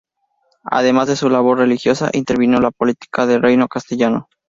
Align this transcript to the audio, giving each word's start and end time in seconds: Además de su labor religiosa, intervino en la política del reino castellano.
Además 0.65 1.09
de 1.09 1.15
su 1.15 1.29
labor 1.29 1.59
religiosa, 1.59 2.09
intervino 2.13 2.57
en 2.57 2.63
la 2.63 2.71
política 2.71 3.27
del 3.27 3.39
reino 3.43 3.67
castellano. 3.67 4.29